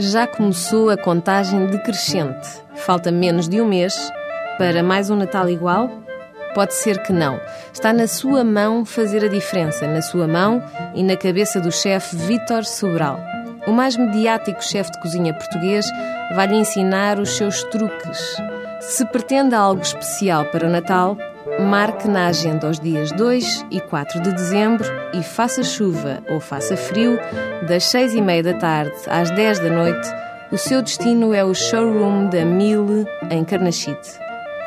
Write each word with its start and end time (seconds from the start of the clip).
Já 0.00 0.26
começou 0.26 0.88
a 0.88 0.96
contagem 0.96 1.66
decrescente. 1.66 2.48
Falta 2.74 3.12
menos 3.12 3.46
de 3.46 3.60
um 3.60 3.68
mês 3.68 3.94
para 4.56 4.82
mais 4.82 5.10
um 5.10 5.16
Natal 5.16 5.46
igual? 5.46 5.90
Pode 6.54 6.72
ser 6.72 7.02
que 7.02 7.12
não. 7.12 7.38
Está 7.70 7.92
na 7.92 8.06
sua 8.06 8.42
mão 8.42 8.86
fazer 8.86 9.22
a 9.22 9.28
diferença, 9.28 9.86
na 9.86 10.00
sua 10.00 10.26
mão 10.26 10.62
e 10.94 11.02
na 11.02 11.18
cabeça 11.18 11.60
do 11.60 11.70
chefe 11.70 12.16
Vítor 12.16 12.64
Sobral. 12.64 13.20
O 13.66 13.72
mais 13.72 13.94
mediático 13.94 14.64
chefe 14.64 14.90
de 14.90 15.00
cozinha 15.02 15.34
português 15.34 15.84
vai-lhe 16.34 16.56
ensinar 16.56 17.18
os 17.18 17.36
seus 17.36 17.62
truques. 17.64 18.36
Se 18.80 19.04
pretende 19.04 19.54
algo 19.54 19.82
especial 19.82 20.46
para 20.46 20.66
o 20.66 20.70
Natal, 20.70 21.14
marque 21.70 22.08
na 22.08 22.26
agenda 22.26 22.68
os 22.68 22.78
dias 22.78 23.12
2 23.12 23.66
e 23.70 23.80
4 23.80 24.20
de 24.20 24.32
dezembro 24.32 24.86
e 25.14 25.22
faça 25.22 25.62
chuva 25.62 26.22
ou 26.28 26.40
faça 26.40 26.76
frio, 26.76 27.18
das 27.66 27.84
6 27.84 28.14
e 28.14 28.20
meia 28.20 28.42
da 28.42 28.54
tarde 28.54 28.94
às 29.06 29.30
10 29.30 29.58
da 29.60 29.70
noite, 29.70 30.08
o 30.52 30.58
seu 30.58 30.82
destino 30.82 31.32
é 31.32 31.44
o 31.44 31.54
showroom 31.54 32.28
da 32.28 32.44
Mille, 32.44 33.06
em 33.30 33.44
Carnachite. 33.44 34.18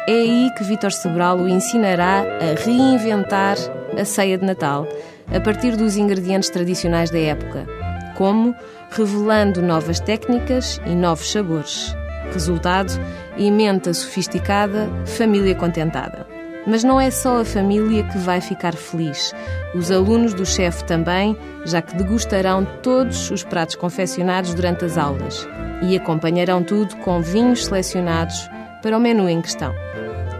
É 0.07 0.13
aí 0.13 0.52
que 0.57 0.63
Vítor 0.63 0.91
Sobral 0.91 1.38
o 1.38 1.47
ensinará 1.47 2.21
a 2.21 2.63
reinventar 2.63 3.58
a 3.99 4.05
ceia 4.05 4.38
de 4.38 4.45
Natal, 4.45 4.88
a 5.33 5.39
partir 5.39 5.75
dos 5.75 5.97
ingredientes 5.97 6.49
tradicionais 6.49 7.09
da 7.09 7.19
época, 7.19 7.67
como 8.16 8.55
revelando 8.91 9.61
novas 9.61 9.99
técnicas 9.99 10.80
e 10.85 10.95
novos 10.95 11.31
sabores. 11.31 11.95
Resultado: 12.31 12.91
emenda 13.38 13.94
sofisticada, 13.94 14.89
família 15.05 15.55
contentada. 15.55 16.25
Mas 16.66 16.84
não 16.84 16.99
é 16.99 17.12
só 17.12 17.41
a 17.41 17.45
família 17.45 18.03
que 18.03 18.17
vai 18.17 18.40
ficar 18.40 18.73
feliz. 18.73 19.34
Os 19.76 19.91
alunos 19.91 20.34
do 20.34 20.45
chefe 20.45 20.86
também, 20.86 21.38
já 21.66 21.81
que 21.81 21.95
degustarão 21.95 22.66
todos 22.81 23.30
os 23.31 23.44
pratos 23.44 23.76
confeccionados 23.76 24.53
durante 24.53 24.86
as 24.86 24.98
aulas 24.98 25.45
e 25.81 25.94
acompanharão 25.95 26.63
tudo 26.63 26.95
com 26.97 27.22
vinhos 27.22 27.66
selecionados 27.66 28.50
para 28.81 28.97
o 28.97 29.00
menu 29.00 29.28
em 29.28 29.42
questão. 29.42 29.73